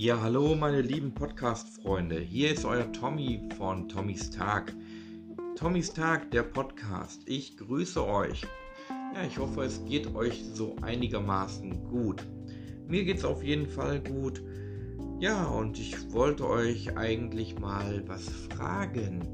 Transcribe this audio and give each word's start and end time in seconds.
Ja, 0.00 0.20
hallo 0.20 0.54
meine 0.54 0.80
lieben 0.80 1.12
Podcast-Freunde. 1.12 2.20
Hier 2.20 2.52
ist 2.52 2.64
euer 2.64 2.92
Tommy 2.92 3.40
von 3.58 3.88
Tommys 3.88 4.30
Tag. 4.30 4.72
Tommys 5.56 5.92
Tag, 5.92 6.30
der 6.30 6.44
Podcast. 6.44 7.22
Ich 7.26 7.56
grüße 7.56 8.06
euch. 8.06 8.42
Ja, 9.12 9.26
ich 9.26 9.36
hoffe, 9.38 9.64
es 9.64 9.84
geht 9.86 10.14
euch 10.14 10.44
so 10.54 10.76
einigermaßen 10.82 11.82
gut. 11.88 12.24
Mir 12.86 13.04
geht 13.04 13.16
es 13.16 13.24
auf 13.24 13.42
jeden 13.42 13.66
Fall 13.66 13.98
gut. 13.98 14.40
Ja, 15.18 15.46
und 15.46 15.80
ich 15.80 16.12
wollte 16.12 16.48
euch 16.48 16.96
eigentlich 16.96 17.58
mal 17.58 18.04
was 18.06 18.28
fragen. 18.54 19.26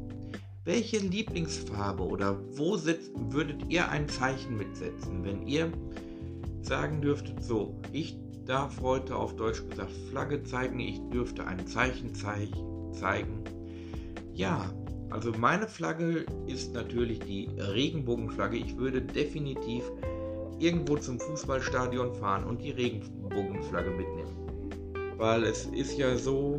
Welche 0.65 0.97
Lieblingsfarbe 0.97 2.03
oder 2.03 2.41
wo 2.57 2.79
setzt, 2.79 3.13
würdet 3.15 3.69
ihr 3.69 3.91
ein 3.91 4.09
Zeichen 4.09 4.57
mitsetzen, 4.57 5.25
wenn 5.25 5.47
ihr 5.47 5.71
sagen 6.63 7.03
dürftet, 7.03 7.45
so, 7.45 7.79
ich 7.93 8.24
darf 8.47 8.81
heute 8.81 9.17
auf 9.17 9.37
Deutsch 9.37 9.63
gesagt 9.69 9.93
Flagge 10.11 10.43
zeigen, 10.43 10.81
ich 10.81 11.01
dürfte 11.13 11.47
ein 11.47 11.67
Zeichen 11.67 12.15
zeigen. 12.15 13.43
Ja, 14.33 14.73
also 15.11 15.33
meine 15.33 15.69
Flagge 15.69 16.27
ist 16.47 16.75
natürlich 16.75 17.21
die 17.21 17.49
Regenbogenflagge. 17.57 18.57
Ich 18.57 18.77
würde 18.77 19.01
definitiv 19.01 19.85
irgendwo 20.59 20.97
zum 20.97 21.21
Fußballstadion 21.21 22.13
fahren 22.15 22.45
und 22.45 22.61
die 22.61 22.73
Regenbogenflagge 22.73 23.91
mitnehmen. 23.91 25.15
Weil 25.17 25.45
es 25.45 25.67
ist 25.67 25.97
ja 25.97 26.17
so, 26.17 26.57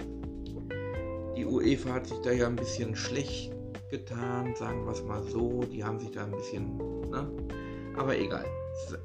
die 1.35 1.45
UEFA 1.45 1.95
hat 1.95 2.07
sich 2.07 2.17
da 2.20 2.31
ja 2.31 2.48
ein 2.48 2.55
bisschen 2.55 2.95
schlecht 2.95 3.52
getan, 3.91 4.55
sagen 4.55 4.85
wir 4.85 4.91
es 4.91 5.04
mal 5.04 5.24
so. 5.24 5.63
Die 5.71 5.84
haben 5.84 5.99
sich 5.99 6.12
da 6.12 6.24
ein 6.24 6.31
bisschen, 6.31 6.77
ne? 7.09 7.29
Aber 7.98 8.18
egal, 8.18 8.46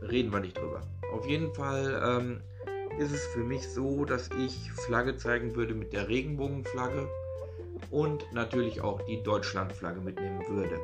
reden 0.02 0.32
wir 0.32 0.40
nicht 0.40 0.56
drüber. 0.56 0.80
Auf 1.12 1.26
jeden 1.26 1.52
Fall 1.54 2.00
ähm, 2.04 2.40
ist 2.98 3.12
es 3.12 3.24
für 3.26 3.44
mich 3.44 3.68
so, 3.68 4.04
dass 4.04 4.28
ich 4.38 4.72
Flagge 4.72 5.16
zeigen 5.16 5.54
würde 5.54 5.74
mit 5.74 5.92
der 5.92 6.08
Regenbogenflagge 6.08 7.08
und 7.90 8.24
natürlich 8.32 8.80
auch 8.80 9.00
die 9.02 9.22
Deutschlandflagge 9.22 10.00
mitnehmen 10.00 10.42
würde. 10.48 10.78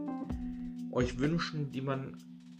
euch 0.91 1.19
wünschen, 1.19 1.71
die 1.71 1.81
man 1.81 2.17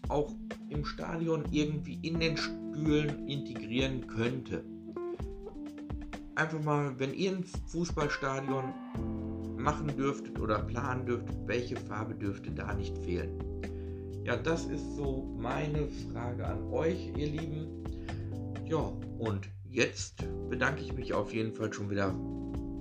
auch 0.10 0.34
im 0.70 0.84
Stadion 0.86 1.46
irgendwie 1.52 2.00
in 2.02 2.20
den 2.20 2.36
Stühlen 2.36 3.28
integrieren 3.28 4.08
könnte? 4.08 4.64
einfach 6.42 6.64
mal, 6.64 6.98
wenn 6.98 7.14
ihr 7.14 7.32
ein 7.32 7.44
Fußballstadion 7.44 8.74
machen 9.58 9.96
dürftet 9.96 10.40
oder 10.40 10.60
planen 10.60 11.06
dürftet, 11.06 11.36
welche 11.46 11.76
Farbe 11.76 12.16
dürfte 12.16 12.52
da 12.52 12.74
nicht 12.74 12.98
fehlen? 13.00 13.51
Ja, 14.24 14.38
das 14.38 14.66
ist 14.66 14.96
so 14.96 15.36
meine 15.38 15.88
Frage 15.88 16.46
an 16.46 16.72
euch, 16.72 17.12
ihr 17.18 17.28
Lieben. 17.28 17.84
Ja, 18.66 18.92
und 19.18 19.50
jetzt 19.70 20.24
bedanke 20.50 20.82
ich 20.82 20.94
mich 20.94 21.14
auf 21.14 21.34
jeden 21.34 21.54
Fall 21.54 21.74
schon 21.74 21.90
wieder 21.90 22.14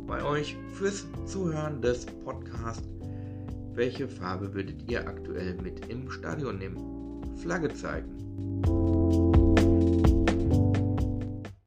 bei 0.06 0.22
euch 0.22 0.56
fürs 0.74 1.06
Zuhören 1.26 1.80
des 1.80 2.04
Podcasts. 2.04 2.88
Welche 3.72 4.08
Farbe 4.08 4.52
würdet 4.52 4.90
ihr 4.90 5.06
aktuell 5.06 5.54
mit 5.62 5.86
im 5.88 6.10
Stadion 6.10 6.58
nehmen? 6.58 7.36
Flagge 7.36 7.72
zeigen. 7.72 8.99